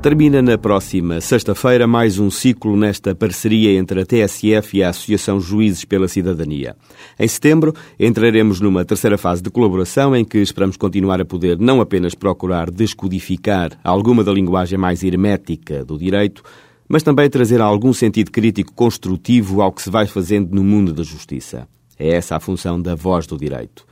Termina 0.00 0.40
na 0.40 0.56
próxima 0.56 1.20
sexta-feira 1.20 1.84
mais 1.84 2.20
um 2.20 2.30
ciclo 2.30 2.76
nesta 2.76 3.16
parceria 3.16 3.76
entre 3.76 4.00
a 4.00 4.06
TSF 4.06 4.78
e 4.78 4.84
a 4.84 4.90
Associação 4.90 5.40
Juízes 5.40 5.84
pela 5.84 6.06
Cidadania. 6.06 6.76
Em 7.18 7.26
setembro, 7.26 7.74
entraremos 7.98 8.60
numa 8.60 8.84
terceira 8.84 9.18
fase 9.18 9.42
de 9.42 9.50
colaboração 9.50 10.14
em 10.14 10.24
que 10.24 10.38
esperamos 10.38 10.76
continuar 10.76 11.20
a 11.20 11.24
poder 11.24 11.58
não 11.58 11.80
apenas 11.80 12.14
procurar 12.14 12.70
descodificar 12.70 13.72
alguma 13.82 14.22
da 14.22 14.32
linguagem 14.32 14.78
mais 14.78 15.02
hermética 15.02 15.84
do 15.84 15.98
direito, 15.98 16.44
mas 16.88 17.02
também 17.02 17.28
trazer 17.28 17.60
algum 17.60 17.92
sentido 17.92 18.30
crítico 18.30 18.72
construtivo 18.72 19.60
ao 19.60 19.72
que 19.72 19.82
se 19.82 19.90
vai 19.90 20.06
fazendo 20.06 20.54
no 20.54 20.62
mundo 20.62 20.92
da 20.92 21.02
justiça. 21.02 21.66
É 21.98 22.10
essa 22.10 22.36
a 22.36 22.40
função 22.40 22.80
da 22.80 22.94
voz 22.94 23.26
do 23.26 23.36
direito. 23.36 23.87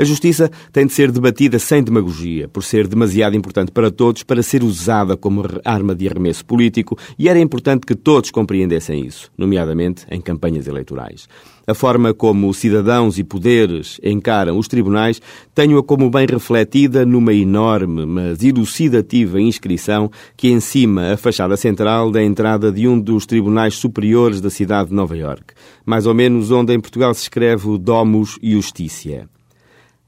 A 0.00 0.04
justiça 0.04 0.48
tem 0.72 0.86
de 0.86 0.92
ser 0.92 1.10
debatida 1.10 1.58
sem 1.58 1.82
demagogia, 1.82 2.46
por 2.46 2.62
ser 2.62 2.86
demasiado 2.86 3.34
importante 3.34 3.72
para 3.72 3.90
todos 3.90 4.22
para 4.22 4.44
ser 4.44 4.62
usada 4.62 5.16
como 5.16 5.42
arma 5.64 5.92
de 5.92 6.08
arremesso 6.08 6.44
político, 6.44 6.96
e 7.18 7.28
era 7.28 7.40
importante 7.40 7.84
que 7.84 7.96
todos 7.96 8.30
compreendessem 8.30 9.04
isso, 9.04 9.28
nomeadamente 9.36 10.06
em 10.08 10.20
campanhas 10.20 10.68
eleitorais. 10.68 11.26
A 11.66 11.74
forma 11.74 12.14
como 12.14 12.54
cidadãos 12.54 13.18
e 13.18 13.24
poderes 13.24 14.00
encaram 14.00 14.56
os 14.56 14.68
tribunais 14.68 15.20
tenho-a 15.52 15.82
como 15.82 16.08
bem 16.08 16.28
refletida 16.30 17.04
numa 17.04 17.34
enorme, 17.34 18.06
mas 18.06 18.44
elucidativa 18.44 19.40
inscrição 19.40 20.08
que 20.36 20.48
encima 20.48 21.14
a 21.14 21.16
fachada 21.16 21.56
central 21.56 22.12
da 22.12 22.22
entrada 22.22 22.70
de 22.70 22.86
um 22.86 23.00
dos 23.00 23.26
tribunais 23.26 23.74
superiores 23.74 24.40
da 24.40 24.48
cidade 24.48 24.90
de 24.90 24.94
Nova 24.94 25.16
York, 25.16 25.54
mais 25.84 26.06
ou 26.06 26.14
menos 26.14 26.52
onde 26.52 26.72
em 26.72 26.78
Portugal 26.78 27.12
se 27.14 27.22
escreve 27.22 27.76
Domus 27.78 28.38
Justitia. 28.40 29.28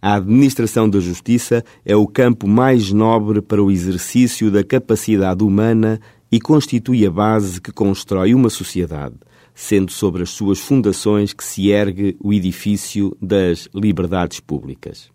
A 0.03 0.15
administração 0.15 0.89
da 0.89 0.99
justiça 0.99 1.63
é 1.85 1.95
o 1.95 2.07
campo 2.07 2.49
mais 2.49 2.91
nobre 2.91 3.43
para 3.43 3.63
o 3.63 3.71
exercício 3.71 4.51
da 4.51 4.65
capacidade 4.65 5.45
humana 5.45 6.01
e 6.33 6.41
constitui 6.41 7.07
a 7.07 7.11
base 7.11 7.61
que 7.61 7.71
constrói 7.71 8.35
uma 8.35 8.49
sociedade, 8.49 9.17
sendo 9.55 9.93
sobre 9.93 10.23
as 10.23 10.31
suas 10.31 10.59
fundações 10.59 11.35
que 11.35 11.45
se 11.45 11.69
ergue 11.69 12.17
o 12.19 12.33
edifício 12.33 13.15
das 13.21 13.69
liberdades 13.75 14.41
públicas. 14.41 15.11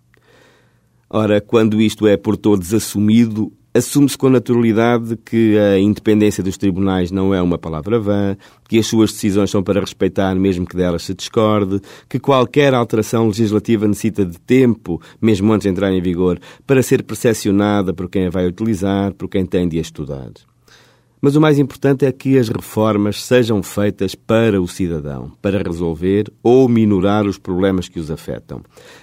Ora, 1.10 1.42
quando 1.42 1.82
isto 1.82 2.06
é 2.06 2.16
por 2.16 2.38
todos 2.38 2.74
assumido, 2.74 3.52
Assume-se 3.76 4.18
com 4.18 4.30
naturalidade 4.30 5.18
que 5.18 5.58
a 5.58 5.78
independência 5.78 6.42
dos 6.42 6.56
tribunais 6.56 7.12
não 7.12 7.34
é 7.34 7.42
uma 7.42 7.58
palavra 7.58 8.00
vã, 8.00 8.38
que 8.70 8.80
as 8.80 8.88
suas 8.88 9.12
decisões 9.12 9.52
são 9.52 9.62
para 9.62 9.82
respeitar 9.82 10.34
mesmo 10.34 10.66
que 10.66 10.78
delas 10.78 11.04
se 11.04 11.14
discorde, 11.14 11.82
que 12.08 12.18
qualquer 12.18 12.74
alteração 12.74 13.28
legislativa 13.28 13.86
necessita 13.86 14.26
de 14.26 14.40
tempo, 14.40 15.02
mesmo 15.22 15.52
antes 15.52 15.64
de 15.64 15.72
entrar 15.72 15.92
em 15.92 16.02
vigor, 16.02 16.40
para 16.66 16.82
ser 16.82 17.04
percepcionada 17.04 17.94
por 17.94 18.10
quem 18.10 18.28
a 18.28 18.30
vai 18.30 18.48
utilizar, 18.48 19.14
por 19.14 19.28
quem 19.28 19.46
tem 19.46 19.68
de 19.68 19.78
a 19.78 19.82
estudar. 19.82 20.32
Mas 21.26 21.36
o 21.36 21.42
mais 21.42 21.58
importante 21.58 22.06
é 22.06 22.12
que 22.12 22.38
as 22.38 22.50
reformas 22.50 23.24
sejam 23.24 23.64
feitas 23.64 24.14
para 24.14 24.62
o 24.62 24.68
cidadão, 24.68 25.32
para 25.42 25.58
resolver 25.58 26.32
ou 26.44 26.70
minorar 26.70 27.26
os 27.26 27.40
problemas 27.40 27.90
que 27.90 28.00
os 28.00 28.12
afetam. 28.12 28.62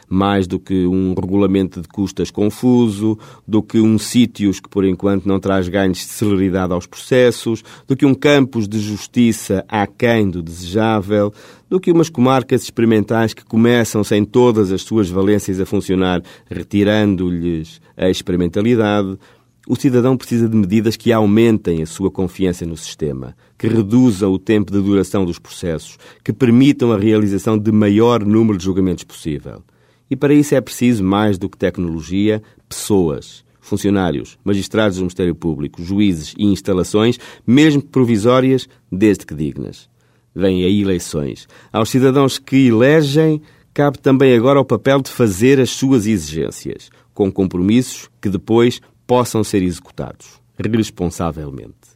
Mais 0.08 0.46
do 0.46 0.60
que 0.60 0.86
um 0.86 1.14
regulamento 1.20 1.82
de 1.82 1.88
custas 1.88 2.30
confuso, 2.30 3.18
do 3.44 3.60
que 3.60 3.80
um 3.80 3.98
sítios 3.98 4.60
que 4.60 4.68
por 4.68 4.84
enquanto 4.84 5.26
não 5.26 5.40
traz 5.40 5.68
ganhos 5.68 5.98
de 5.98 6.04
celeridade 6.04 6.72
aos 6.72 6.86
processos, 6.86 7.64
do 7.88 7.96
que 7.96 8.06
um 8.06 8.14
campus 8.14 8.68
de 8.68 8.78
justiça 8.78 9.64
aquém 9.68 10.30
do 10.30 10.44
desejável, 10.44 11.34
do 11.68 11.80
que 11.80 11.90
umas 11.90 12.08
comarcas 12.08 12.62
experimentais 12.62 13.34
que 13.34 13.44
começam 13.44 14.04
sem 14.04 14.24
todas 14.24 14.70
as 14.70 14.82
suas 14.82 15.10
valências 15.10 15.58
a 15.58 15.66
funcionar, 15.66 16.22
retirando-lhes 16.48 17.80
a 17.96 18.08
experimentalidade 18.08 19.18
o 19.66 19.76
cidadão 19.76 20.16
precisa 20.16 20.48
de 20.48 20.56
medidas 20.56 20.96
que 20.96 21.12
aumentem 21.12 21.82
a 21.82 21.86
sua 21.86 22.10
confiança 22.10 22.66
no 22.66 22.76
sistema, 22.76 23.36
que 23.56 23.68
reduzam 23.68 24.32
o 24.32 24.38
tempo 24.38 24.72
de 24.72 24.80
duração 24.80 25.24
dos 25.24 25.38
processos, 25.38 25.98
que 26.24 26.32
permitam 26.32 26.90
a 26.92 26.98
realização 26.98 27.56
de 27.56 27.70
maior 27.70 28.24
número 28.24 28.58
de 28.58 28.64
julgamentos 28.64 29.04
possível. 29.04 29.62
E 30.10 30.16
para 30.16 30.34
isso 30.34 30.54
é 30.54 30.60
preciso 30.60 31.04
mais 31.04 31.38
do 31.38 31.48
que 31.48 31.56
tecnologia, 31.56 32.42
pessoas, 32.68 33.44
funcionários, 33.60 34.36
magistrados 34.44 34.96
do 34.96 35.02
Ministério 35.02 35.34
Público, 35.34 35.82
juízes 35.82 36.34
e 36.36 36.44
instalações, 36.44 37.18
mesmo 37.46 37.80
provisórias, 37.80 38.68
desde 38.90 39.24
que 39.24 39.34
dignas. 39.34 39.88
Vêm 40.34 40.64
aí 40.64 40.82
eleições. 40.82 41.46
Aos 41.72 41.88
cidadãos 41.88 42.36
que 42.38 42.66
elegem, 42.66 43.40
cabe 43.72 43.98
também 43.98 44.34
agora 44.34 44.60
o 44.60 44.64
papel 44.64 45.00
de 45.00 45.10
fazer 45.10 45.60
as 45.60 45.70
suas 45.70 46.06
exigências, 46.06 46.90
com 47.14 47.30
compromissos 47.30 48.10
que 48.20 48.28
depois 48.28 48.80
possam 49.06 49.42
ser 49.42 49.62
executados 49.62 50.42
responsavelmente. 50.58 51.92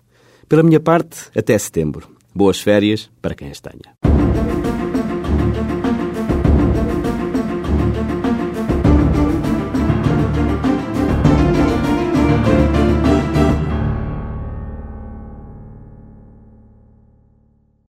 Pela 0.49 0.63
minha 0.63 0.81
parte, 0.81 1.31
até 1.37 1.57
setembro. 1.59 2.09
Boas 2.35 2.61
férias 2.61 3.11
para 3.21 3.35
quem 3.35 3.51
as 3.51 3.61
tenha. 3.61 4.66